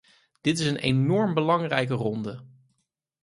Dit 0.41 0.59
is 0.59 0.65
een 0.67 0.75
enorm 0.77 1.33
belangrijke 1.33 1.93
ronde. 1.93 2.43